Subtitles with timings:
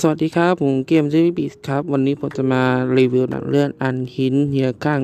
[0.00, 2.62] สวัสดีครับผมเกมเจวิบิสครับ วันนี้ผมจะมา
[2.98, 5.02] รีวิวหนังเรื่องอันหินเฮียก้าง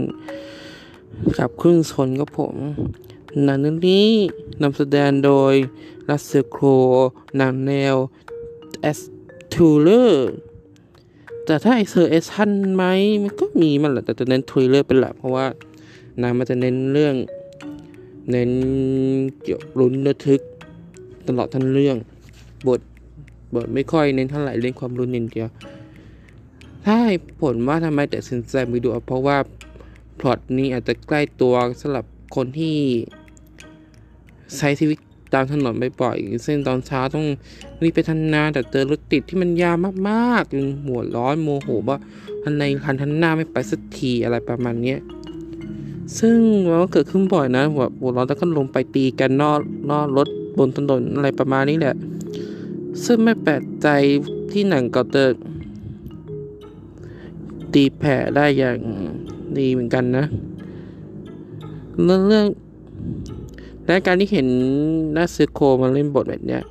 [1.38, 2.54] กับครึ่งชนครับผม
[3.44, 4.08] หนังเรื่องนี้
[4.62, 5.54] นำแสดงโดย
[6.08, 6.64] รัสเซลโคร
[7.36, 7.96] หนังแนว
[8.80, 9.00] แอส
[9.52, 10.32] ทูเลอร์
[11.44, 12.84] แต่ถ้าไอเซอร์เอชันไหม
[13.22, 15.46] มันก็มีมันแหละแต่จะเน้นทริลเลอร์เป็นหลักเพราะว่า
[16.18, 17.14] หนังมันจะเน้นเรื่อง
[18.30, 18.50] เน้น
[19.42, 20.40] เกี่ยวลุ้นระทึก
[21.26, 21.96] ตลอดทั้งเรื่อง
[22.68, 22.80] บท
[23.54, 25.48] บทไม่ค่อยเน้นเท่าไหร่เล่นความรุนอย่างเดียว
[26.84, 29.36] ถ้าให้ผลว่าทำไมแต่สินใจไปดูเพราะว่า
[30.20, 32.04] พล็อตนี้อาจจะใกล้ตัวสำหรับ
[32.36, 32.76] คนที่
[34.56, 34.98] ใช้ชีวิต
[35.34, 37.26] ตามถนนบ่อยเส้นตอนเช้าต้อง
[37.82, 39.76] รีบไปทำงาแต่เจอรถติดที่มันยาว
[40.08, 41.98] มากๆจนหัวร้อนโมโหว่า
[42.42, 44.98] ทันในคันทันหน้าไม่ไปสักทีอะไรประมาณเนี้ย
[46.18, 49.58] ซึ่งมันก็เกิดขึ้นบ่อยนะหัวหัวร้อนแล้วก็ลงไปตีกันนอก
[49.90, 51.94] นอกรถบนถนนอะไรประมาณนี้แหละ
[53.04, 53.88] ซึ่งไม่แปลกใจ
[54.52, 55.24] ที่หนังก็จะ
[57.74, 58.78] ตีแผ่ได้อย่าง
[59.58, 60.24] ดีเหมือนกันนะ
[62.04, 62.46] เรื่องเรื่อง
[63.86, 64.48] และการที่เห็น
[65.16, 66.62] นาซึโคมาเล่นบทแบบเนี้ย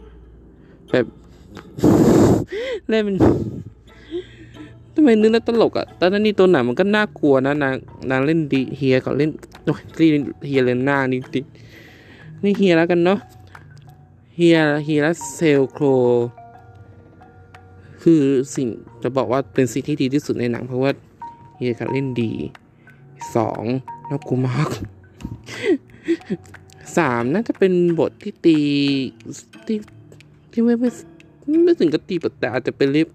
[0.91, 1.05] แบบ
[2.89, 3.17] เล่นเป็น
[4.93, 7.75] ทำไมนึกแล้วตลกอะ่ะตอนนั้นนี่ตัวหนังมันก็น่ากลัวนะนาง
[8.11, 9.29] นางเล่นดีเฮียเขาเล่น
[9.65, 9.81] โอ้ย
[10.47, 11.41] เฮียเลนหน้านี่ติ
[12.43, 13.19] นี่เฮียแล้วกันเนาะ
[14.39, 15.03] เฮียเฮีย
[15.35, 15.85] เซลโคร
[18.03, 18.21] คือ
[18.55, 18.67] สิ่ง
[19.03, 20.91] จะบอกว่าเป็นสิ่งที่ดีที่สุดในหนัง เพราะว่า
[21.57, 22.31] เฮียเขาเล่นดี
[23.35, 23.63] สอง
[24.09, 24.69] น่ากลัวมาก
[26.97, 28.57] สามน่าจะเป็นบทที่ตี
[29.65, 29.77] ที่
[30.51, 30.89] ที่ไม่ไม่
[31.63, 33.09] ไม่ถึงกับตีบทแต่อาจจะเป็นลิฟ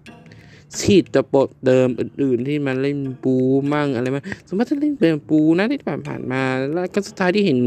[0.79, 3.35] ฉีดจากบทเดิมอื่น ๆ ที่มันเล่นปู
[3.73, 6.41] มั่งอะไรมาสมมติถ้าเล่นเป็นปูนะที่ผ่านผ่านมา
[6.73, 7.59] แล้วก็สุดท้ายที่เห็น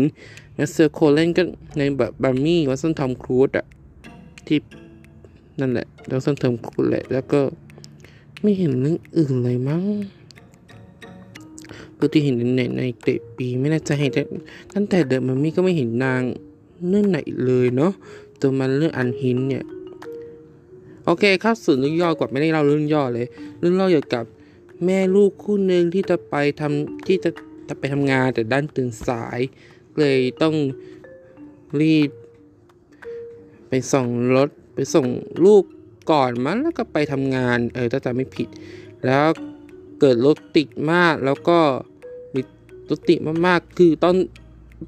[0.73, 1.43] เซอร์โคเลนก็
[1.79, 3.67] ในแบบบาร์มี่วัสันทอมครูดอะ
[4.47, 4.59] ที่
[5.61, 7.41] นั่นแหละวัสันทอมครูดแหละ แล้วก็
[8.43, 9.83] ไม่เห็นเรื่องอื่นเลยมั้ง
[11.97, 14.23] ปกติเห็นในในเตะปีไม่น่ใจแต่
[14.75, 16.23] ตั้งแต่เดิมมันมี่ก็ไม่เห็นนาง
[16.89, 17.93] เรื่องไหนเลยเนาะ
[18.41, 19.65] ตัวมันเรื่องอันหินเนี่ย
[21.05, 23.27] โอเคข้าสู่เรื่องย่อก่อนไม่ได้เล่าเรื่องย่อเลย
[23.61, 24.25] เรื่องเล่าเกี่ยวกับ
[24.85, 27.31] แม่ลูกคู่หนึ่งที่จะไปทำที่จะ
[27.69, 29.41] จะไปทำงานแต่ด้านตื่นสาย
[30.01, 30.55] เลยต้อง
[31.81, 32.11] รีบ
[33.69, 35.07] ไปส่งรถไปส่ง
[35.45, 35.65] ลูก
[36.11, 38.49] ก่อนมั้งแล้วก็ไปทำงาน เออถ้าจำไม่ผิด
[39.07, 39.27] แล้ว
[40.01, 41.59] เกิดรถติดมากแล้วก็
[42.35, 42.41] มี
[42.91, 44.15] รถติดมากๆ คือตอน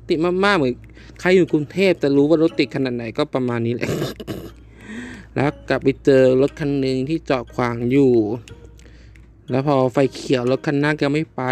[0.09, 0.75] ติดมากๆเหมือน
[1.21, 3.91] ใครอยู่กรุงเทพจะรู้ว่ารถติดขนาดไหนก็ประมาณนี้แหละ
[5.35, 8.13] แล้วกลับไปเจอรถคันหนึ่งที่จอดขวางอยู่
[9.51, 11.43] แล้วพอไฟเขียวรถคันหน้าก็ไม่ไป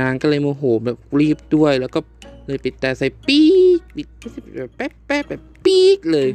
[0.00, 2.00] นางก็เลยโมโหแบบรีบด้วย แล้วก็
[2.46, 3.48] เลยปิดแต่ใส่ปี๊
[3.78, 4.08] กปิด
[4.56, 6.28] แบบแป๊บแป๊บแบบปี๊กเลย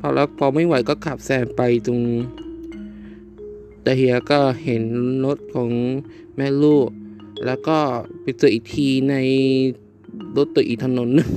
[0.00, 2.00] พอแล้วพอไม่ไหวก็ขับแซงไปตรง
[3.82, 4.84] แต่เฮียก็เห็น
[5.24, 5.70] รถของ
[6.36, 6.88] แม่ลูก
[7.46, 7.78] แล้วก็
[8.22, 9.14] ไปเจออีกทีใน
[10.36, 11.30] รถตัวอีถนนนึง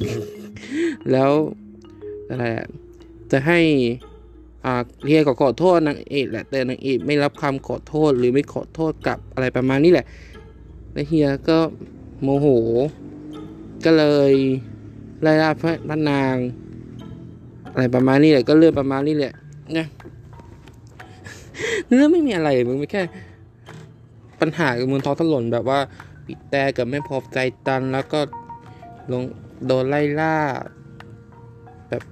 [1.12, 1.32] แล้ว
[2.30, 2.46] อะไร
[3.32, 3.60] จะให้
[4.66, 4.74] อ่า
[5.08, 10.06] เฮียก็ขอโทษนางเอกแหละแต่นางเอกไม่รับคำขอโทษหรือไม่ขอโทษกับอะไรประมาณนี้แหละ
[10.94, 11.58] แล้วเฮียก็
[12.22, 12.48] โมโห
[13.84, 14.34] ก็เลย
[15.22, 16.36] ไล่ล่าพระนาง
[17.74, 19.34] อะไรประมาณนี้แหละก็เรื่องประมาณนี้แหละ
[19.78, 19.88] นะ
[21.86, 23.04] เรื่องไม่มีอะไรมึงไม่แค่
[24.40, 25.80] ปัญหากับมือท้องถนนแบบว่า
[26.26, 27.38] บีบแตรกับไม่พอใจ
[27.68, 28.20] กันแล้วก็
[29.12, 29.24] ลง
[29.66, 30.36] โดนไล่ล่า
[31.90, 32.04] แบบ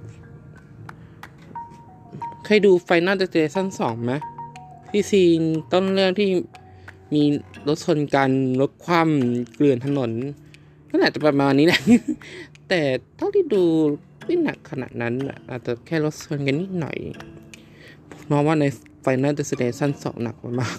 [2.44, 4.12] เคยดูไฟนอลเดเ t ชั่นสองไหม
[4.90, 6.28] ที่ scene ต้นเรื่องที่
[7.14, 7.22] มี
[7.68, 10.10] รถชนกันรถคว่ำเกลื่อนถนน
[10.96, 11.80] ก็อาจจะประมาณนี้แหละ
[12.68, 12.80] แต่
[13.16, 13.62] เท่าที่ดู
[14.24, 15.14] ไม่หนักขนาดนั้น
[15.50, 16.98] อาจจะแค่รถชนกันนิดหน่อย
[18.30, 18.64] มองว่าใน
[19.00, 20.78] ไฟนอลเดสเ t ชั่นสองหนักมาก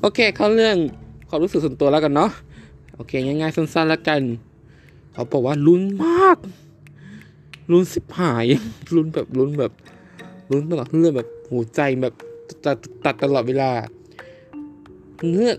[0.00, 0.76] โอเค เข้าเรื่อง
[1.28, 2.30] ความรู้สึกส่วนตัวแล้วกันเนาะ
[2.94, 4.20] โอเค ง่ายๆ สั้นๆ แล้วกัน
[5.12, 6.38] เขาบอกว่าลุ้นมาก
[7.70, 8.46] ลุ้นฉิบหาย
[8.94, 9.72] ลุ้นแบบลุ้นแบบ
[10.50, 12.14] ลุ้นตลอดเรื่องแบบหัวใจแบบ
[12.64, 13.70] ตึกตักตลอดเวลา
[15.30, 15.50] เนื้อ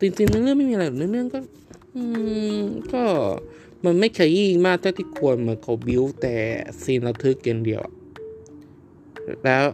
[0.00, 1.38] จริงๆเรื่องไม่มีอะไรเนื้อเรื่องก็
[1.96, 2.02] อื
[2.58, 2.60] ม
[2.92, 3.04] ก็
[3.84, 6.34] มันไม่ขยี้มากเท่าที่ควรเหมือนเขาบิวแต่
[6.82, 7.82] ซีนระทึกอย่างเดียว
[9.44, 9.64] แล้ว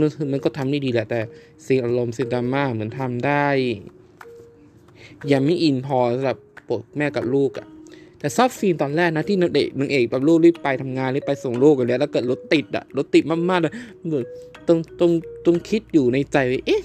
[0.00, 1.20] นึกมันก็ทำได้ดีแหละ แต่
[1.64, 3.46] ซีนอารมณ์ซีนดราม่าเหมือนทำได้
[5.32, 7.66] ยังไม่อินพอสำหรับบทแม่กับลูกอะ
[8.18, 13.72] แต่ซอบซีนตอนแรกนะที่นางเอกนางเอกแบบลูกรีบไปทำงานรีบไปส่งลูกกันแล้วแล้วเกิดรถติดอะรถติดมากๆเลย
[14.06, 14.24] เหมือน
[14.66, 15.12] ตรงตรง
[15.44, 16.36] ตรงคิดอยู่ในใจ
[16.66, 16.82] เอ๊ะ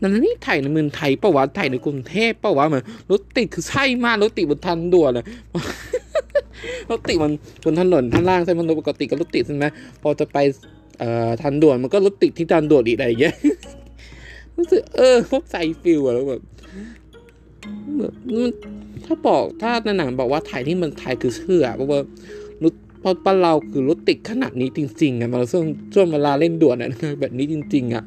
[0.00, 5.24] นั่นนี่ถ่ายในเมืองไทยปะวะถ่ายในกรุงเทพปะวะเหมือนรถติดคือใช่มากรถติดบนทางด่วนเลย
[6.90, 7.32] รถติดมัน
[7.64, 9.66] บนถนนท่างล่างใช่ไหมรถปกติก็รถติดใช่ไหม
[10.02, 10.38] พอจะไป
[10.98, 13.34] เอ่อทันด่วนมันก็รถติดที่ทันด่วนอีกอะไรเงี้ย
[14.56, 16.40] รู้สึกเออเขาใจฟิลอะแล้วแบบ
[17.98, 18.12] แบบ
[18.42, 18.52] มัน
[19.04, 21.98] ถ้าบอกถ้าในหนังบอกว่าถ่ายที่เมันไทยคือเชื่อเพราะว่า
[22.62, 25.64] รถเพราะบ้าเราคือรถติดขนาดนี้จริงๆอะมาช่วง
[25.94, 26.90] ช่วงเวลาเล่นด่วนอะ
[27.20, 28.04] แบบนี้จริง ๆอะ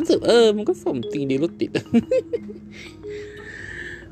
[0.00, 1.70] รู้สึกเออ มันก็สมจริงดีรถติด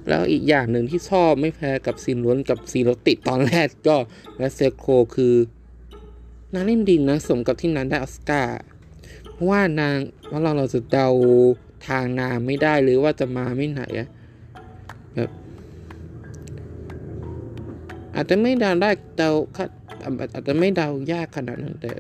[0.09, 3.97] แล้วอีกอย่างหนึ่งที่ชอบไม่แพ้กับซีนล้วนกับซีนรถติดตอนแรกก็
[4.39, 4.87] และเซโค
[5.17, 5.35] คือ
[6.55, 8.59] นางเล่นดินนะ สมกับที่นางได้ออสการ์
[9.33, 9.97] เพราะว่านาง
[10.31, 11.09] ว่าเราเราจะเดา
[11.89, 14.09] ทางนางไม่ได้หรือว่าจะมาไม่ไหนอะ
[15.15, 15.31] แบบ
[18.15, 19.31] อาจจะไม่เดาได้เดา
[20.35, 21.93] อาจจะไม่เดายากขนาดนั้นแต่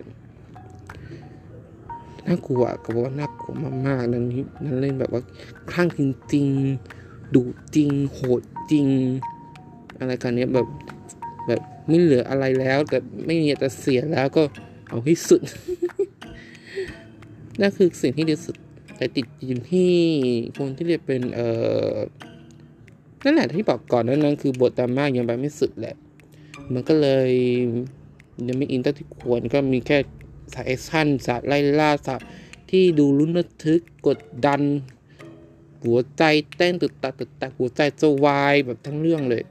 [2.29, 3.53] น่ากลัวก็บอกว่าน่ากลัว
[3.87, 5.23] มากๆนั้นนี้นั้นเล่นแบบว่า
[5.71, 6.01] คลั่งจ
[6.35, 7.43] ริงๆดุ
[7.75, 8.87] จริง โหดจริง
[9.99, 10.67] อะไรกันเนี้ยแบบ
[11.47, 14.43] แบบไม่เหลืออะไรแล้ว แต่ไม่มีแต่เสียแล้วก็
[14.89, 15.43] เอาให้สุด
[17.61, 18.57] นั่นคือสิ่งที่ดีสุด
[18.97, 19.93] แต่ติดยู่ที่
[20.57, 21.49] คนที่เรียกเป็นเอ่
[21.93, 21.97] อ
[23.25, 25.97] นั่นแหละที่บอกก่อนนั้นนั้นคือบทดราม่ายังไปไม่สุดแหละ
[26.73, 27.31] มันก็เลย
[28.49, 29.99] ยังไม่อินเท่าที่ควรก็มีแค่
[30.55, 32.21] สาย action สายไล่ล่าสาย
[32.71, 34.62] ที่ดูลุ้นระทึกกดดัน
[35.85, 36.23] หัวใจ
[36.56, 39.45] เต้นตึกตักตึกตักหัวใจจะวายแบบทั้งเรื่องเลย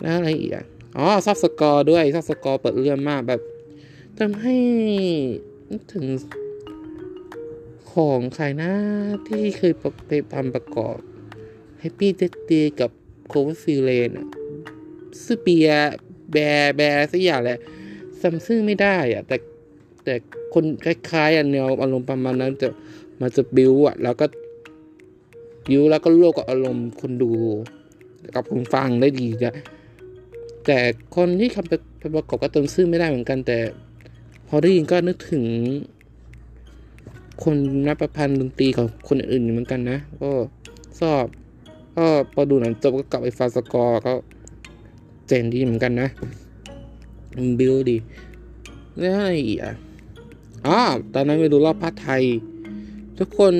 [0.00, 0.64] แล้วอะไรอีกอะ
[0.96, 3.40] อ๋อ sound score ด้วย sound score เปิดเรื่องมากแบบ
[4.18, 4.56] ทำให้
[5.92, 6.06] ถึง
[7.92, 8.72] ของใครนะ
[9.28, 9.72] ที่เคย
[10.06, 10.96] ไปทำประกอบ
[11.82, 12.90] Happy d e a t Day กับ
[13.32, 14.26] c o v e r f i l a n อะ
[15.24, 15.68] สเบีย
[16.32, 17.58] แบร์แบร์สักอย่างแหละ
[18.20, 19.36] ซัมซึ่งไม่ได้อะแต่
[20.04, 20.14] แต่
[20.54, 22.68] คนคล้ายๆอะแนวอารมณ์ประมาณนั้นจะ
[23.20, 24.26] มันจะบิวอะแล้วก็
[25.68, 27.32] บิวแล้วก็โลกกับอารมณ์คนดู
[28.34, 29.52] กับคนฟังได้ดีจ้ะ
[30.66, 30.78] แต่
[31.16, 31.72] คนที่ทำไป
[32.16, 33.58] ประกอบก็เติมซึ่งไม่ได้เหมือนกัน แต่
[34.48, 35.44] พอได้ยินก็นึกถึง
[37.42, 37.56] คน
[37.88, 40.30] นักประพันธ์ดนตรีของคนอื่นเหมือนกันนะก็
[41.00, 41.24] ชอบ
[41.96, 44.12] ก็พอดูหนังจบก็กลับไปฟังสกอร์ก็
[45.28, 46.08] เจ๋งดีเหมือนกันนะ
[47.58, 47.96] บิวดี
[48.98, 49.72] แล้วอะไรอีกอะ
[50.66, 50.80] อ๋อ
[51.14, 52.22] ตอนนั้นไปดูรอบภาคไทย
[53.18, 53.54] ทุกคน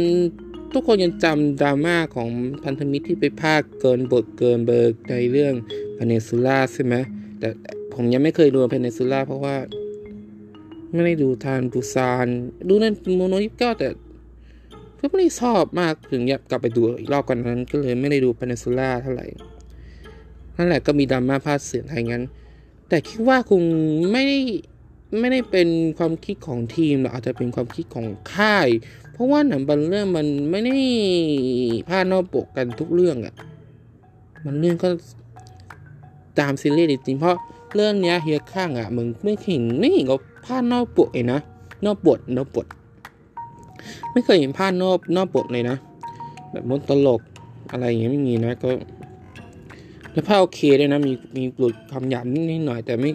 [0.74, 2.28] ทุกคนยังจำดราม่าของ
[2.64, 5.54] พันธมิตรที่ไปภาคเกินบทเกินเบอร์ในเรื่อง
[5.98, 6.94] พเนซูล่าใช่ไหม
[7.38, 7.48] แต่
[7.94, 9.56] ผมยังไม่เคยดูพเนซูล่าเพราะว่า
[10.92, 12.26] ไม่ได้ดูทานปูซาน
[12.68, 13.88] ดูในโมโนยิบเก้าแต่
[14.98, 19.26] ก็ไม่ได้ชอบมากถึงอยากกลับไปดูอีกรอบกันนั้น ก็เลยไม่ได้ดูพเนซูล่าเท่าไหร่
[20.56, 22.22] นั่นแหละก็มีดราม่าพาดเสียงไทยงั้น
[22.88, 23.62] แต่คิดว่าคง
[24.12, 24.38] ไม่ได้
[25.20, 25.68] ไม่ได้เป็น
[25.98, 28.68] ความคิดของทีมหรอกอาจจะเป็นความคิดของค่าย
[29.12, 30.76] เพราะว่าหนังบางเรื่องมันไม่ได้
[31.88, 33.34] พาดนอกปกกันทุกเรื่องอะ่ะ
[34.44, 34.88] มันเรื่องก็
[36.38, 37.36] ตามซีรีส์จริงเพราะ
[37.74, 41.40] เรื่องเนี้ยเฮียข้างอะ่ะมึงไม่เห็นไม่เห็นก็พาดนอกปกเองนะ
[41.86, 42.66] นอกบทนอกบท
[44.12, 45.76] ไม่เคยเห็นพาดนอกนอกบทเลยนะ
[46.52, 47.20] แบบมดตลก
[47.70, 48.68] อะไรอย่างเงี้ยไม่มีนะก็
[50.12, 53.10] แล้วภาโอเคด้วยนะมีมีหลุดคำหยาบนิดหน่อยแต่ไม่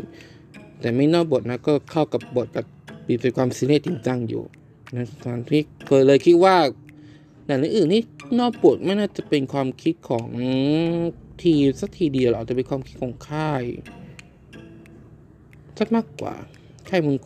[0.80, 2.66] แต่ไม่นอกบทนะก็เข้ากับบทแบบ
[3.08, 4.44] มีเป็นความซีเรียสจริงจังอยู่
[4.96, 6.58] นะตอนที่เคยเลยคิดว่า
[7.46, 8.02] หนังอื่นนี่
[8.40, 10.28] นอกบทไม่น่าจะเป็นความคิดของ
[11.42, 13.64] ทีสักทีเดียวหรอกจะเป็นความคิดของค่าย
[15.80, 16.36] สักมากกว่า
[16.90, 17.18] ค่ายมึง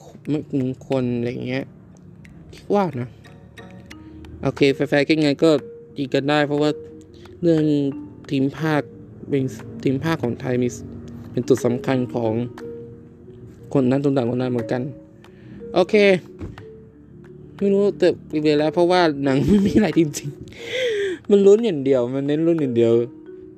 [0.57, 1.65] มึงคนอะไรเงี้ย
[2.55, 3.09] คิดว่านะ
[4.43, 5.49] โอเคแฟร์ๆก็ไงก็
[5.97, 6.71] ดีกันได้ เพราะว่า
[7.41, 7.63] เรื่อง
[8.31, 8.81] ทีมภาค
[9.29, 9.43] เป็น
[9.83, 10.67] ทีมภาคของไทยมี
[11.31, 12.33] เป็นจุดสำคัญของ
[13.73, 14.81] คนนั้นตรงต่างคนนั้นเหมือนกัน
[15.73, 15.95] โอเค
[17.57, 22.91] ไม่รู้แต่รีวิวแล้ว เพราะว่าหนังไม่มีอะไรจริงๆ มันลุ้นอย่างเดียว มันเน้นลุ้นอย่างเดียว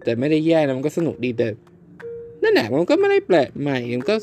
[0.03, 1.48] แต่ไม่ได้แย่นะมันก็สนุกดีแต่
[2.43, 4.15] นั่นแหละมันก็ไม่ได้แปลกใหม่มันก็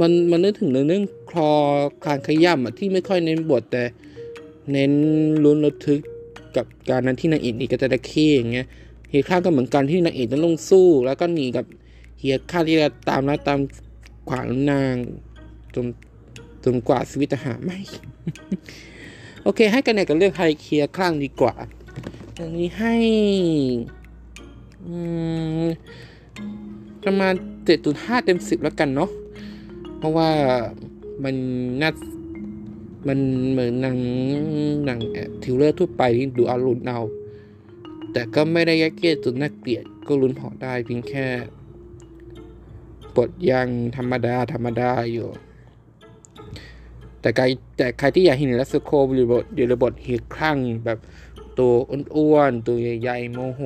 [0.00, 1.52] มันมันนึกถึงเรื่องคลอ
[2.04, 3.82] คลานขย่ำอะที่ไม่ค่อยเน้นบทแต่
[4.72, 4.92] เน้น
[5.44, 6.00] ลุ้นระทึก
[6.56, 8.66] กับการนั้นที่นางเอกนี่ก็จะได้ขี้อย่างเงี้ย
[9.10, 11.64] เฮียข้าก็เหมือนกันที่นางเอกต้องลงสู้ แล้วก็หนีกับ
[12.18, 13.58] เฮียข้าที่จะตามแล้วตาม
[14.28, 14.94] ขวางนาง
[15.74, 15.86] จน
[16.64, 17.78] จนกว่าชีวิตจะหาไม่
[19.42, 21.54] โอเค ให้กันเนกับเรื่องไฮเคลียร์คลั่งดีกว่า
[22.38, 22.94] อันนี้ให้
[27.04, 29.10] ประมาณเจ็ดจุดห้าเต็มสิบแล้วกันเนาะ
[29.98, 30.30] เพราะว่า
[31.24, 31.36] มัน
[31.82, 31.90] น่า
[33.08, 33.18] มัน
[33.50, 33.98] เหมือนหนัง
[34.86, 34.98] หนัง
[35.42, 37.00] ทิวเลอร์ทั่วไปที่ดูอารุณเอา
[38.12, 41.26] แต่ก็ไม่ได้ยักเยียดจนน่าเกลียดก็ลุ้นพอได้เพียงแค่
[43.16, 45.28] บทยังธรรมดาธรรมดาอยู่
[47.20, 47.44] แต่ใคร
[47.76, 50.98] แต่ใครที่อยากเห็นลัสโคหรือบทหรือบทเหตุครั้งแบบ
[51.58, 51.72] ตัว
[52.16, 53.62] อ้วนๆตัวใหญ่ๆโมโห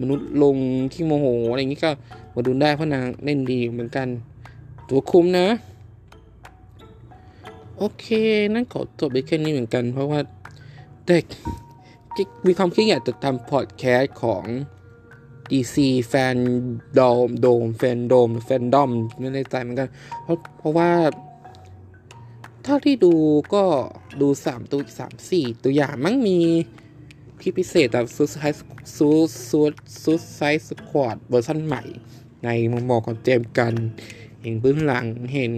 [0.00, 0.56] มนุษย์ลง
[0.92, 1.90] ขี้โมโหอะไรอย่างนี้ก็
[2.34, 4.08] มาดูได้เพราะนางเล่นดีเหมือนกัน
[4.88, 5.48] ตัวคุมนะ
[7.76, 8.06] โอเค
[8.54, 10.20] นั่นขอจบไปแค่นี้เหมือนกัน เพราะว่า
[11.06, 11.24] เด็ก
[12.46, 14.44] มีความคิดอยากจะทำพอดแคสต์ของ
[15.50, 15.76] DC
[16.08, 16.36] แฟน
[16.94, 19.88] โดมโดมแฟนโดมแฟนดอมไม่แน่ใจเหมือนกัน
[20.22, 20.90] เพราะเพราะว่า
[22.64, 23.14] เท่าที่ดู
[23.54, 23.64] ก็
[24.20, 26.38] ดูสามตัวสามสี่ตัวอย่างมั้งมี
[27.40, 28.66] ที่พิเศษแบบซูไซส์
[28.96, 29.08] ซู
[29.48, 29.60] ซู
[30.02, 31.82] ซูไซส์สควอตเวอร์ชันใหม่
[32.44, 33.74] ในมุมมองของเจมกัน
[34.42, 35.54] เห็นเบื้องหลังเห็น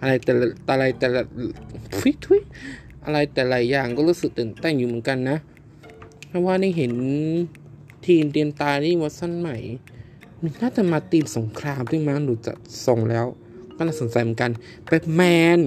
[0.00, 1.22] อะไรแต่ละอะไรแต่ละ
[2.00, 2.40] ฟิกทุย
[3.04, 5.38] อะไรแต่หละอย่างก็รู้สึกตื่นเต้นอยู่เหมือนกันนะ
[6.34, 6.92] เพราะว่าได้เห็น
[8.06, 9.56] ทีมเดียนตานี่วัสันใหม่
[10.42, 12.52] มันน่าจะมาทีมสงครามด้วยมั้งหนูจะ
[12.86, 13.26] ส่งแล้ว
[13.76, 14.50] ก็น่าสนใจเหมือนกัน
[14.86, 15.22] แบทแม
[15.56, 15.58] น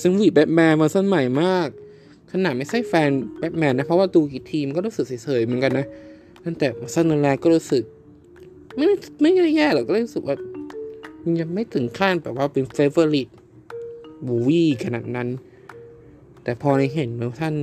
[0.00, 1.68] ซึ่ง The Batman เวอร์ชันใหม่มาก
[2.30, 5.86] ขนาดไม่ใช่แฟนแบทแมนนะ เพราะว่าดูกี่ทีมก็รู้สึกเฉยๆเหมือนกันนะ
[6.44, 7.82] ตั้งแต่เวอร์ชันแรกก็รู้สึก
[8.76, 8.84] ไม่
[9.20, 10.36] ไม่ได้แย่หรอกก็รู้สึกว่า
[11.40, 13.28] ยังไม่ถึงขั้นแบบว่าเป็น favorite
[14.26, 15.28] movie ขนาดนั้น
[16.42, 17.54] แต่พอในเห็นเวอร์ชัน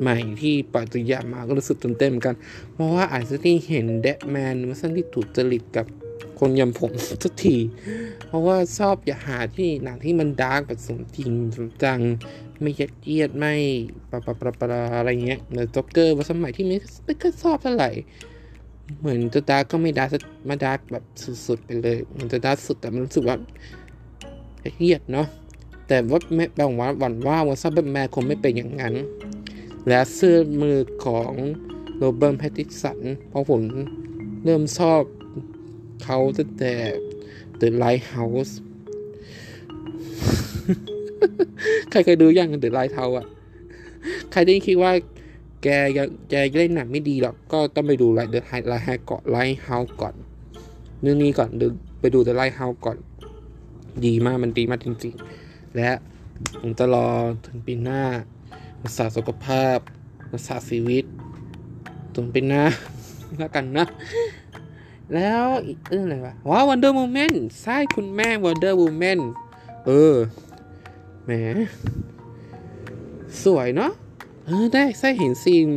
[0.00, 2.36] ใหม่ที่ปล่อยตัวอย่างมาก็รู้สึกตื่นเต้นเหมือนกัน
[2.72, 5.86] เพราะว่าอาจจะได้เห็นแดดแมนเวอร์ชันที่ถูกจริตกับ
[6.38, 7.56] คนยำผมสักที
[8.26, 12.00] เพราะว่าชอบอย่าหาที่หนังที่มันดาร์กแบบสมจริงสมจัง
[12.60, 13.54] ไม่ยัดเยียดไม่
[14.10, 14.66] ปะปะปะปะ
[14.98, 17.90] อะไรเงี้ยเหมือนจ็อกเกอร์เวอร์ชันใหม่ที่ไม่ไม่ค่อยชอบเท่าไหร่
[19.00, 20.10] เหมือนจะดาร์กก็ไม่ดาร์ก
[20.48, 21.04] มาดาร์กแบบ
[21.46, 23.36] สุดๆไปเลยเหมันจะดาร์กสุดแต่มันรู้สึกว่า
[24.80, 25.26] เยียดเนาะ
[25.88, 28.94] แต่ว่าแม่บางว่าหวั่นว่าว่าซับแบทแมนคงไม่เป็นอย่างนั้น
[29.88, 31.32] และเสื้อมือของ
[31.96, 32.98] โรเบิร์ตแพตติสัน
[33.28, 33.60] เพราะผม
[34.44, 35.00] เริ่มชอบ
[36.04, 36.74] เขาตั้งแต่
[37.60, 38.52] The Lighthouse
[41.90, 43.26] ใครเคยดูยัง The Lighthouse อะ
[44.32, 44.92] ใครได้คิดว่า
[45.62, 50.14] แกยังแกเล่นหนังไม่ดีหรอกก็ต้องไปดู Light The Light High ก่อน Lighthouse ก่อน
[51.02, 51.66] เรื่องนี้ก่อนดู
[52.00, 52.98] ไปดู The Lighthouse ก่อน
[54.06, 55.90] ดีมากมันดีมากจริงๆ และ
[56.60, 57.08] ผมจะรอ
[57.46, 58.02] ถึงปีหน้า
[58.84, 59.78] รักษาสุขภาพ
[60.32, 61.04] รักษาชีวิต
[62.14, 62.64] จนเป็นน้า
[63.38, 63.86] แล้วกันนะ
[65.14, 69.18] แล้วอีกเรื่องอะไรวะว้าว Wonder Woman ใช่คุณแม่ Wonder Woman
[69.86, 70.14] เออ
[71.24, 71.30] แหม
[73.44, 73.92] สวยเนาะ
[74.46, 75.68] เออได้ใช่เห็นซีน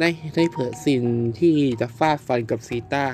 [0.00, 1.04] ได้ได้เผยซีน
[1.40, 3.04] ที่จะฟาดฟันกับซีตา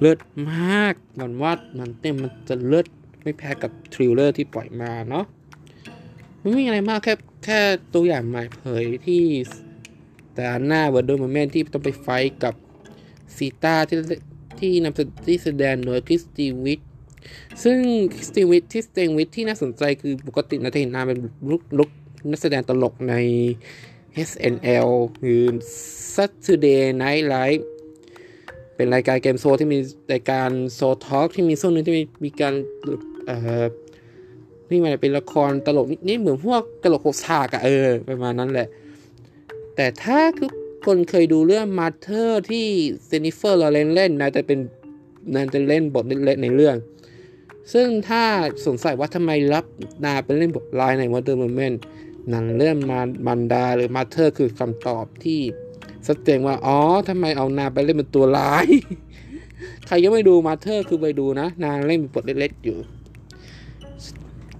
[0.00, 0.18] เลิศ
[0.50, 2.86] มากมันว่ามันเต็มมันจะเลิศ
[3.22, 5.24] ไม่แพ้กับทริลเลอร์ที่ปล่อยมาเนาะ
[6.40, 7.14] ไม่มีอะไรมากแค่
[7.48, 7.60] ค่
[7.94, 9.24] ตัวอย่างหม่เผยที่
[10.34, 12.08] แต่หน้าเวอร์ดโมเมนที่ต้องไปไฟ
[12.44, 12.54] กับ
[13.36, 13.96] ซีตาที่
[14.60, 16.80] ที่นำที่แสดงโดยคริสตีวิท
[17.62, 17.78] ซึ่ง
[18.14, 21.18] คริสตีวิทที่แสดงวิทที่น่าสนใจคือปกตินาเห็นนาเป็น
[21.50, 21.90] ลุกลุก
[22.30, 23.14] นักแสดงตลกใน
[24.28, 24.88] SNL
[25.20, 25.44] หรือ
[26.14, 27.62] Saturday Night Live
[28.76, 29.78] เป็นรายการเกมโซที่มี
[30.12, 32.54] รายการโซทอล์กที่มีช่วงนึงที่มีมีการ
[33.26, 33.66] เอ่อ
[34.70, 38.68] นี่มันเป็นละครตลกนี่เหมือนพวกตลกโคฉากอะเออประมาณนั้นแหละ
[39.76, 40.52] แต่ถ้าทุก
[40.86, 42.66] คนเคยดูเรื่องมาเธอร์ที่
[43.06, 44.58] เซนิเฟอร์ลอเรนเล่นนะจะเป็น
[45.34, 46.76] นานจะเล่นบทเล็กๆในเรื่อง
[47.72, 48.24] ซึ่งถ้า
[48.66, 49.64] สงสัยว่าทำไมรับ
[50.04, 51.74] นาเป็นเล่นบทลายใน Wonder Woman
[52.30, 55.40] หนังเรื่องมามันดาหรือมาเธอร์คือคำตอบที่
[56.06, 58.66] ชัดเจนว่า อ๋อทำไมเอานาไปเล่นเป็นตัวร้าย
[59.86, 62.78] ใครยังไม่ดูมาเธอร์คือไปดูนะ นางเล่นเป็นบทเล็กๆอยู่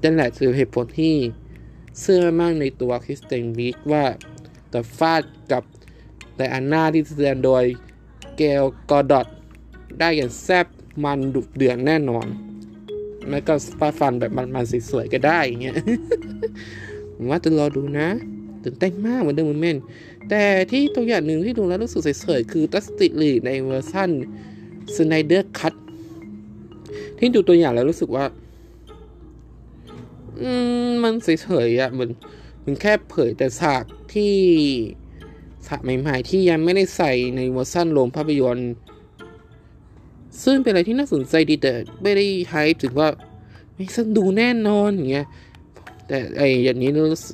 [0.02, 1.14] นั่นแหละคือเหตุผลที่
[2.00, 4.04] เชื่อมั่นในตัวคริสเตนวีกว่า
[4.70, 5.62] แต่ฟาดกับ
[6.36, 7.64] ไดอาน่าที่แสดงโดย
[8.36, 9.26] เกลกอดอต
[10.00, 10.66] ได้อย่างแซบ
[11.04, 12.26] มันดุเดือดแน่นอน
[13.28, 15.76] ไม่ก็ฟาฟันแบบมันๆสวยๆก็ได้อย่างเงี้ย
[17.14, 18.08] ผมว่าจะรอดูนะ
[18.62, 19.78] ตื่นเต้นมากเหมือนเดิมเหมือน
[20.28, 24.10] แต่ที่ตัวอย่างหนึ่งที่ดูแล้วรู้สึกเฉยๆคือ Justice League ในเวอร์ชัน
[24.96, 25.74] Snyder Cut
[27.18, 28.24] ที่ดูตัวอย่างแล้วรู้สึกว่า
[30.42, 30.50] อื
[30.86, 32.10] มมันเฉยๆอะเหมือน
[32.64, 34.34] มันแค่เผยแต่ฉากที่
[35.66, 38.72] ฉากใหม่ๆที่ยังไม่ได้ใส่ในเวอร์ชันโรงภาพยนตร์
[40.44, 43.08] ซึ่งเป็นอะไรที่น่าสนใจดีแต่ไม่ได้ไฮถึงว่า
[43.74, 45.26] ไม่สนดูแน่นอนอย่างเงี้ย
[46.08, 46.90] แต่ไออย่างนี้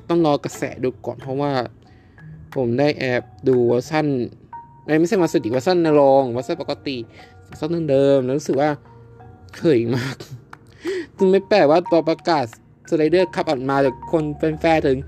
[0.09, 1.53] ต้องรอกระแสดูก่อนเพราะว่า
[2.55, 4.07] ผมได้แอบดูเวอร์ชัน
[5.01, 6.97] ไม่ใช่มาสดิเวอร์ชันนรองเวอร์ชันปกติ
[7.45, 8.71] เวอร์ชันเดิมแล้วรู้สึกว่า
[9.57, 10.17] เขยมาก
[11.17, 12.47] จึงไม่แปลกว่าตัวประกาศ
[12.89, 14.99] สไลเดอร์ขับออกมาจากคนเป็นแฟนถึง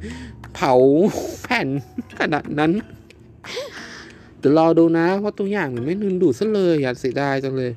[0.54, 0.75] เผา
[1.42, 1.68] แผ่น
[2.21, 2.73] ขนาดนั้น
[4.38, 7.71] เดี๋ยวรอดูนะเพราตัวอย่างมันไม่นึนดูซะเลยอยากเสียดายจังเลย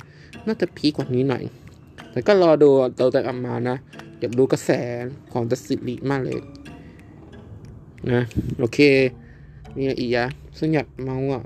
[0.46, 1.44] น่าจะพีกว่านี้หน่อย
[2.12, 3.77] แต่ก็รอดูตัวแต่ออกมานะ
[4.20, 4.70] อยากดูกระแส
[5.32, 6.39] ของดัสสิริมากเลย
[8.12, 8.22] นะ
[8.60, 8.79] โอเค
[9.75, 10.27] มีอะไรอีกอะ
[10.58, 11.44] ซึ่งอยากเมาอะ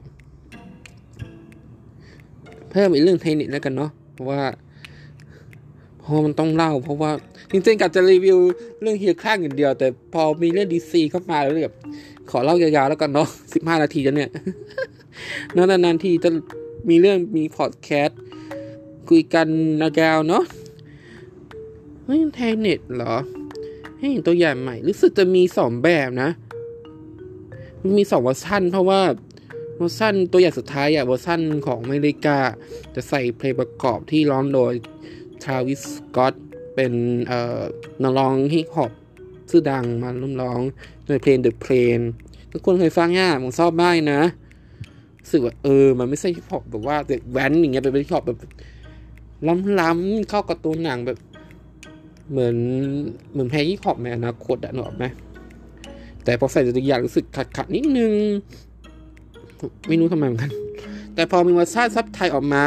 [2.70, 4.42] เพิ่มอีกเรื่องเทคนิคแล้วกันเนาะเพราะว่า
[6.04, 7.12] เพราะมันต้องเล่า เพราะว่า
[7.52, 8.38] จริงๆกับจะรีวิว
[8.82, 11.76] เรื่องเฮียข้างอย่างเดียว แต่พอมีเรื่องดีซีเข้ามาแล้วแบบ
[12.30, 14.30] ขอเล่ายาวๆแล้วกันเนาะสิบห้านาทีจะเนี่ย
[15.56, 16.30] นานๆทีจะ
[16.90, 18.20] มีเรื่องมีพอดแคสต์
[19.10, 19.48] คุยกัน
[19.82, 20.44] นากาวเนาะ
[22.06, 23.16] เฮ้ย Tenet เหรอ
[23.98, 26.30] ให้เห็นตัวอย่างใหม่ รู้สึกจะมีสองแบบนะ
[27.98, 29.02] มีสองเวอร์ชันเพราะว่า
[29.78, 32.38] เวอร์ชันตัวอย่างสุดท้ายอะเวอร์ชันของอเมริกา
[32.96, 34.74] จะใส่เพลงประกอบที่ร้องโดย
[35.44, 36.34] Travis Scott
[36.76, 36.94] เป็น
[37.28, 37.62] เอ่อ
[38.02, 38.92] นักร้องฮิปฮอป
[39.50, 40.60] ชื่อดังมาร่วมร้อง
[41.08, 42.06] ในเพลง The Plan
[42.52, 44.22] ทุกคนเคยฟังยังอะผมชอบมากนะ
[45.22, 48.40] รู้สึกว่าเออ มันไม่ใช่ฮิปฮอปแบบว่าเด็กแว้นอย่างเงี้ยเป็นฮิปฮอปแบบ
[49.80, 51.18] ล้ำๆเข้ากับตัวหนังแบบ
[52.32, 52.56] เหมือน
[53.32, 55.06] เหมือนแพ้ฮิปฮอปในอนาคตอะหนอกไหม
[56.24, 58.14] แต่พอใส่ตัวอย่างรู้สึกขัดขัดๆนิดนึง
[59.88, 60.52] ไม่รู้ทำไมเหมือนกัน
[61.16, 62.66] แต่พอมีเวอร์ชันซับไทยออกมา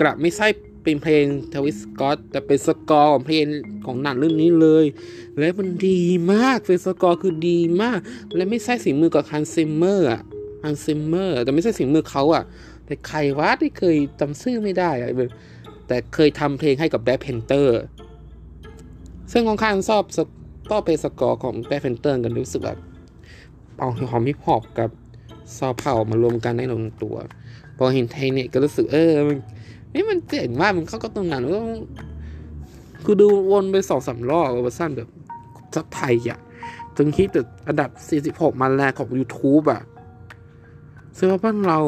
[0.00, 0.46] กลับไม่ใช่
[0.84, 3.44] เป็นเพลง Travis Scott แต่เป็นสกอร์ของเพลง
[3.86, 4.84] ของหนังเรื่องนี้เลย
[5.38, 6.00] และมันดี
[6.32, 7.98] มากเป็นสกอร์คือดีมาก
[8.34, 10.20] และไม่ใช่ฝีมือกับ Hans Zimmer อะ
[10.64, 12.44] Hans Zimmer แต่ไม่ใช่ฝีมือเขาอะ
[12.86, 15.10] แต่ใครวะที่เคยจำชื่อไม่ได้อะ
[15.88, 17.78] แต่เคยทำเพลงให้กับ Black Panther
[19.32, 20.02] ซึ่งค่อนข้างชอบ
[20.70, 22.78] ต่อเพลงสกอร์ของ Black Panther กันรู้สึกแบบ
[23.78, 24.90] เอาหอมฮิปฮอปกับ
[25.56, 27.16] ซอเผามารวมกันได้ลงตัว
[27.76, 29.38] พอเห็นไทยเนี่ยก็รู้สึกเออมัน
[29.94, 31.60] นี่มันเจ๋งมากมันเข้าก็ตรงนั้นก็
[33.04, 35.08] คือดูวนไปสองสามรอบเวอร์ชันแบบ
[35.74, 36.38] ซับไทยอะ
[36.96, 37.90] จนคิดแต่อันดับ
[38.36, 39.82] 46 มาแรกของ YouTube อะ
[41.16, 41.80] ซึ่งว่าบ้านเรา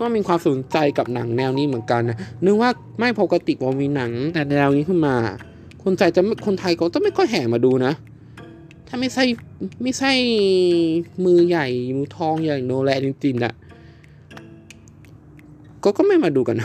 [0.00, 5.14] ก็มีความสนใจกับหนังแนวนี้เหมือนกันนะนึกว่าไม่ปกติพอมีหนังแต่แนวนี้ขึ้นมา
[5.84, 7.92] คนใจจะคนไทยก็ต้องไม่ค่อยแห่มาดูนะ
[8.88, 9.24] ถ้าไม่ใช่
[9.82, 10.12] ไม่ใช่
[11.24, 13.52] มือใหญ่มือทองใหญ่โนแลจริงๆอะ
[15.84, 16.56] ก็ก็ไม่มาดูกัน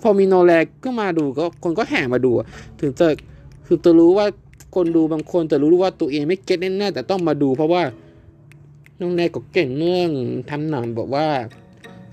[0.00, 0.52] พอมีโนแล
[0.84, 2.30] ก็มาดูก็คนก็แห่มาดู
[2.80, 3.06] ถึงจะ
[3.66, 4.26] คือจะรู้ว่า
[4.74, 7.82] คนดูบางคนจะรู้ว่าตัวเองไม่เก็ตแน่ๆแต่ต้องมาดูเพราะว่า
[9.00, 10.10] น้องแนก็เก่งเรื่อง
[10.50, 11.26] ทำหนังบอกว่า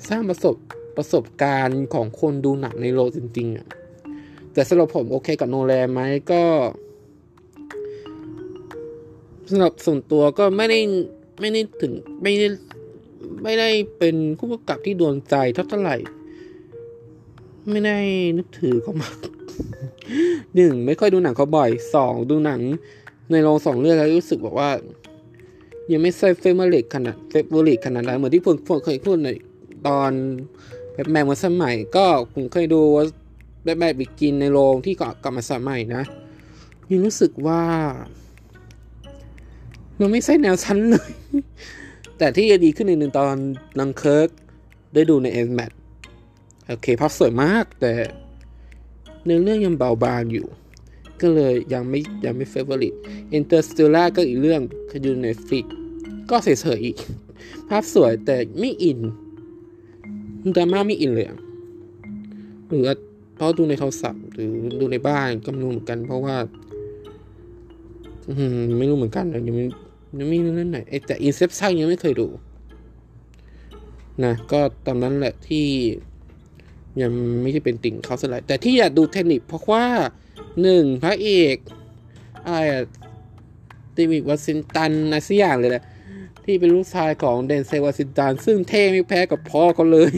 [0.08, 0.56] สร้างประสบ
[0.98, 3.68] ประสบการณ์ของคนดูหนังในโลกจริงๆอะ
[4.54, 6.00] แต่สำหรับผมโอเคกับโนแลไหม
[6.32, 6.42] ก็
[9.50, 10.80] สำหรับส่วนตัวก็ไม่ได้
[11.40, 12.48] ไม่ได้ถึงไม่ได้
[13.44, 15.36] ไม่ได้เป็นผู้กำกับที่โดนใจ
[15.70, 15.98] เท่าไหร่
[17.70, 17.98] ไม่ได้
[18.38, 19.18] นึกถือเขามาก
[20.56, 22.62] หนึ่งไม่ค่อยดูหนังเขาบ่อยสองดูหนัง
[23.32, 24.70] ในโรงสองเรื่องแล้วรู้สึกบอกว่า
[25.92, 29.30] ยังไม่ใช่เฟเวอร์ลิกขนาดเฟเวอร์ลิกขนาดนั้นเหมือนที่ผมเคยพูดใน
[29.88, 30.12] ตอน
[30.94, 33.06] แบบแมนมาสมัย ก็ผมเคยดูว่า
[33.64, 36.04] แบบแบบบิกินในโรงที่กกลับมาสมัยนะ
[36.90, 37.62] ยังรู้สึกว่า
[40.00, 41.12] มันไม่ใช่แนวฉันเลย
[42.18, 43.38] แต่ที่จะดีขึ้นในหนึ่งตอน
[43.80, 44.30] นังเคิร์ก
[44.94, 45.72] ได้ดูใน IMAX
[46.68, 47.92] โอเคภาพสวยมากแต่
[49.24, 50.48] เนื้อเรื่องยังเบาบางอยู่
[51.22, 55.66] ก็เลยยังไม่ยังไม่ favorite Interstellar ก็อีกเรื่องคือดูในฟิก
[56.30, 56.98] ก็เฉยๆอีก
[57.70, 59.00] ภาพสวยแต่ไม่อิน
[60.56, 61.28] ดราม่าไม่อินเลย
[62.68, 62.90] หรือ
[63.36, 66.36] เพราะดูในโทรศัพท์หรือดูในบ้านก็ไไม่รู้เหมือนกัน เพราะว่า
[68.28, 69.66] อืมไม่รู้เหมือนกันยังไม่
[70.32, 72.28] ม่รู้เรื่องไหนแต่ Inception ยังไม่เคยดู
[74.24, 75.68] นะ ก็ตอนนั้นแหละที่
[77.02, 79.86] ยังไม่ใช่เป็นติ่งเขาสลายแต่ที่อยากดู Tenet เพราะว่า
[80.62, 81.58] หนึ่งพระเอก
[82.46, 82.84] อะไรอะ
[83.96, 85.84] เดวิดวอชิงตันอะไรสักอย่างเลยแหละ
[86.44, 90.12] ที่เป็นลูกชายของเดนเซลวอชิงตัน ซึ่งเท่ไม่แพ้กับพ่อเขาเลย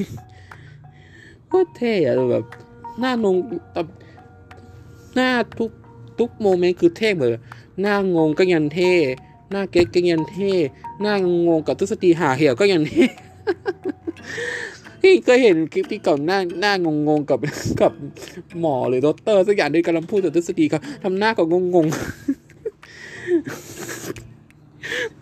[1.47, 2.45] โคตรเท่อะแบบ
[2.99, 3.35] หน้านง
[5.15, 5.71] หน้าทุก
[6.19, 7.31] ทุกโมเมนต์คือเท่เหมือน
[7.81, 8.91] หน้างงก็ยันเท่
[9.51, 10.53] หน้าเก๊กก็ยังเท่
[11.01, 11.15] หน้า
[11.47, 13.05] งงกับทุสตีหาเหี่ยวก็ยังเท่
[15.01, 17.39] ที่เคยเห็นคลิปที่ก่อนหน้าหน้างงงกับ
[17.81, 17.93] กับ
[18.59, 21.88] หมอหรือด็อกเตอร์สักอย่างที่กำลังพูดถึงทฤษฎีเขาทำหน้าก็งงง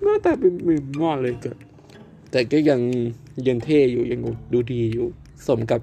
[0.02, 1.52] หน้าตาเป็นมือมอดเลยก็
[2.32, 2.80] แต่ก็ยัง
[3.48, 4.22] ยังเท่อยู่ยัง
[4.54, 5.08] ดูดีอยู่
[5.48, 5.82] สมกับ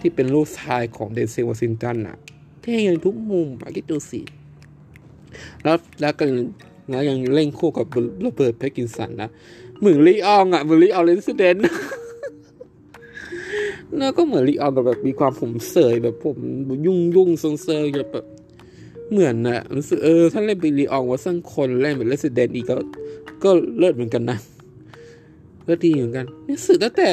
[0.00, 2.16] ที่เป็นลูกชายของเดนเซลวอชิงตันอะ
[2.62, 4.20] เท่ยังทุกมุมอะคิดดูสิ
[5.62, 6.24] แล้วแล้วก็
[6.88, 7.86] แล้วยังเล่นคู่กับ
[8.20, 9.28] โรเบิร์ตแพกินสันนะ
[9.78, 11.56] เหมือนลีอองอะเหมือนลีอองเลนสเดน
[13.98, 16.36] แล้วก็เหมือนลีอองแบบมีความผมเสยแบบผม
[16.86, 18.24] ยุ่งยุ่งทรงเซอร์แบบ
[19.10, 22.74] เหมือนนะรู้สึกเออถ้าเล่นเป็นลีอองว่าสังคนเล่นเป็นเลสเดนอีกก็
[23.44, 24.38] ก็เลิศเหมือนกันนะ
[25.68, 27.08] ก็ดีเหมือนกันรู้สึกตั้งแต่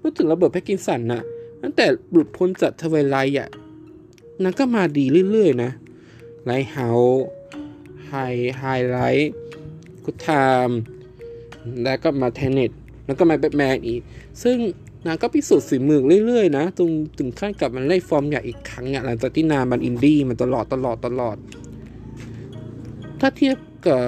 [0.00, 1.22] พูดถึงระเบิดแพ็กกินสันนะ
[1.62, 3.48] ตั้งแต่หลุดพ้นจาก Twilight อะ
[4.42, 5.70] นั่นก็มาดีเรื่อยๆนะ
[6.44, 10.70] Lighthouse High High Life Good Time
[11.84, 12.70] แล้วก็มา Tenet
[13.06, 14.00] แล้วก็มาแบทแมนอีก
[14.42, 14.56] ซึ่ง
[15.06, 21.36] นางก็พิสูจน์ฝีมือเรื่อยๆนะจนถึงขั้นกลับมาเล่นฟอร์มใหญ่อีกครั้งอะหลังจากที่นางมันอินดี้มันตลอดตลอดตลอด
[23.20, 24.02] ถ้าเทียบกับ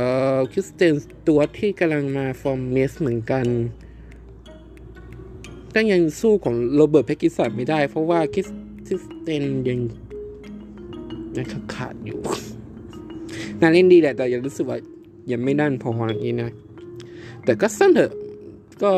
[0.52, 0.94] คริสเตนสจ๊ว
[1.28, 3.46] ตที่กำลังมาฟอร์ม mass เหมือนกัน
[5.74, 8.42] ก็ยังสู้ของโรเบิร์ตแพตตินสันไม่ได้ เพราะว่าคริ
[9.02, 9.78] สเตนยัง
[11.36, 12.20] ยังขาดอยู่
[13.60, 14.78] นางเล่นดีแหละแต่ยังรู้สึกว่า
[15.32, 16.50] ยังไม่ด้านพออย่างนี้นะ
[17.44, 18.12] แต่ก็ช่างเถอะ
[18.82, 18.92] ก็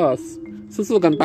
[0.75, 1.25] สู้ๆกันไป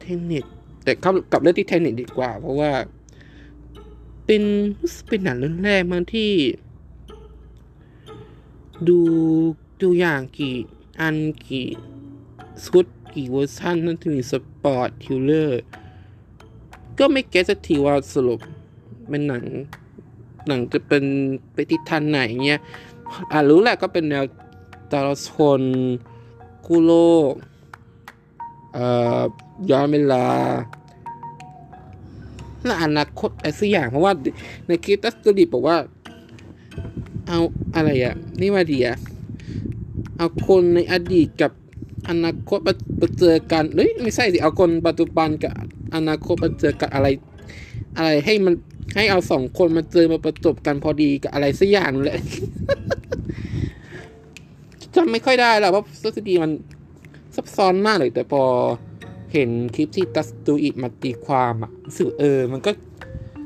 [0.00, 0.44] เทนนิส
[0.84, 2.72] แต่เข้ากลับเรื่องที่เทนนิสดีกว่า เพราะว่า
[4.26, 4.42] เป็น
[5.08, 6.30] เป็นหนังเรื่องแรกมาที่
[8.88, 8.98] ดู
[9.80, 10.56] ดูอย่างกี่
[11.00, 11.68] อันกี่
[12.66, 14.32] ชุดกี่เวอร์ชันนั่นถึงส
[14.64, 15.62] ปอร์ตทิลเลอร์
[16.98, 18.40] ก็ไม่แก้สักทีว่าสรุป
[19.08, 19.44] เป็นหนัง
[20.46, 21.04] หนังจะเป็น
[21.52, 22.60] ไปทิศทางไหนเงี้ย
[23.32, 24.24] อ่ารู้แหละก็เป็นแนว
[24.92, 25.30] ตารช
[25.60, 25.62] น
[26.66, 26.92] กู้โล
[27.30, 27.32] ก
[28.74, 28.86] เอ่
[29.18, 29.20] อ
[29.70, 30.26] ย้อนเวลา
[32.64, 34.12] และอนาคตอะไรสักอย่างเพราะว่า
[34.66, 35.76] ในคลิปตัสตูดิบอกว่า
[37.26, 37.38] เอา
[37.74, 38.96] อะไรอะนี่มาดีอะ
[40.16, 41.52] เอาคนในอดีตกับ
[42.08, 45.52] อนาคตมาเจอกันเฮ้ยไม่ใช่สิ เอาคนปัจจุบันกับ
[45.94, 47.06] อนาคตมาเจอกันอะไร
[47.96, 48.54] อะไรให้มัน
[48.96, 52.20] ให้เอาสองคนมาเจอมาประจบกันพอดีกับอะไรสักอย่างเลย
[54.94, 56.50] จำไม่ค่อยได้แล้วเพราะทฤษฎีมัน
[57.36, 58.42] ซับซ้อนมากเลย แต่พอ
[59.32, 62.70] เห็นคลิปที่ตัสตูอิมาตีความอะรู้สึกเออ มันก็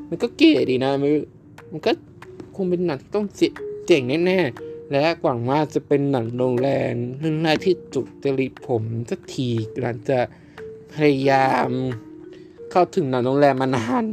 [0.09, 1.09] มันก็เก๋ดีนะ มัน
[1.71, 1.91] มันก็
[2.55, 3.25] คงเป็นหนังที่ต้อง
[3.87, 9.49] เจ๋งแน่ๆ และหวังว่าจะเป็นหนังโรงแรมเรื่องแรกที่จุดจริตผมสักที
[9.81, 10.19] หลังจะ
[10.93, 11.69] พยายาม
[12.71, 14.05] เข้าถึงหนังโรงแรมมานาน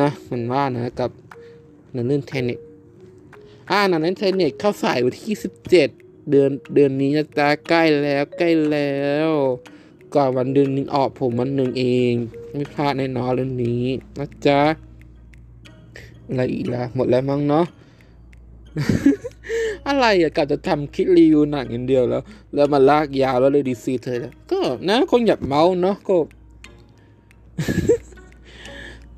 [0.00, 1.10] นะมันว่านะกับ
[1.92, 2.58] หนังเรื่องเทนเน็ต
[3.70, 5.88] อ่าหนังเรื่องเทนเน็ตเข้าสายวันที่27เจ็ด
[6.30, 8.94] เดือนเดือนนี้นะจ๊ะใกล้แล้วใกล้แล้
[9.28, 9.30] ว
[10.14, 12.12] ก่อนวันเดือนนี้ออกผมวันหนึ่งเอง
[12.52, 13.84] ไม่พลาดแน่นอนเรื่องนี้
[14.18, 14.60] นะจ๊ะ
[16.26, 17.66] อะไรอีกละหมดแล้วมั้งเนาะ
[19.88, 22.22] อะไรอะกะจะทำคลิปรีวิวหนังอย่างเดียวแล้ว
[22.54, 26.16] แล้วมาลากยาวแล้วเลยดีซีเธอแล้วก็นะคนอยากเมาเนาะก็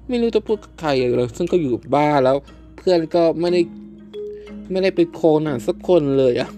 [0.09, 2.37] ไม่รู้จะพูดกับใครเลยซึ่งก็อยู่บ้านแล้ว
[2.77, 3.61] เพื่อนก็ไม่ได้
[4.70, 6.51] ไม่ได้ไปโคหนังสักคนเลยอะ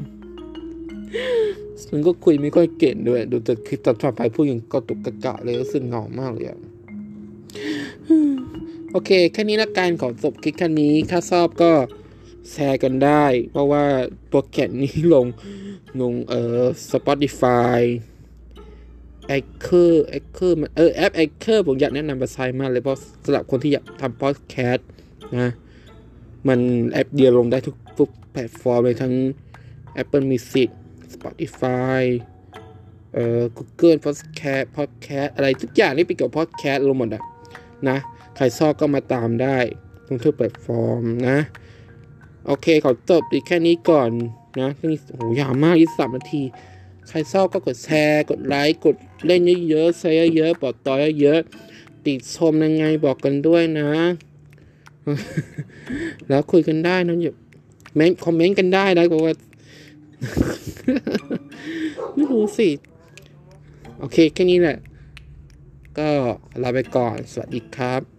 [1.84, 6.60] ซึ่งก็คุยไม่ค่อยเก่งด้วย ดูแต่คลิปตัดต่อไปพูดอย่างกระตุกกระกะเลยรู้สึกเหงามากเลยอะ
[8.92, 11.72] โอเค แค่นี้ละกันขอจบคลิปแค่นี้ ถ้าชอบก็
[12.52, 13.84] แชร์กันได้ เพราะว่า
[14.28, 15.26] โปรแกรมนี้ลง
[16.00, 17.78] ลงเอ่อ Spotify
[19.28, 24.88] ไอคเคอร์ไอคเคอร์มันเออแอปไอคเคอร์ผมอยากแนะนำไปใช้มากเลยเพราะสำหรับคนที่อยากทำพอดแคสต์
[25.38, 25.48] นะ
[26.48, 26.60] มัน
[26.90, 29.14] แอปเดียวลงได้ทุกทุกแพลตฟอร์มเลยทั้ง
[30.02, 30.68] Apple Music
[31.14, 32.02] Spotify
[33.14, 37.22] เอ่อ Google Podcast Podcast อะไรทุกอย่างนี่เป็นเกี่ยวกับพอดแคสต์รวมหมดอะ
[37.88, 37.98] นะ
[38.36, 39.58] ใครชอบก็มาตามได้
[40.06, 41.38] ทุกทุกแพลตฟอร์มนะ
[42.46, 44.10] โอเคขอจบดีแค่นี้ก่อน
[44.60, 46.42] นะนี่โหยาวมากยี่สิบสามนาที
[47.08, 53.90] ใครชอบก็กดแชร์ กดไลค์ กดเล่นเยอะๆแชร์เยอะๆบอกต่อเยอะๆติดชมยังไงบอกกันด้วยนะ
[56.28, 57.34] แล้วคุยกันได้นะอย่า
[57.94, 59.34] เมนคอมเมนต์กันได้นะบอกว่า
[62.14, 62.68] ไม่รู้สิ
[63.98, 64.76] โอเค แค่นี้แหละ
[65.98, 66.08] ก็
[66.62, 68.17] ลาไปก่อน สวัสดีครับ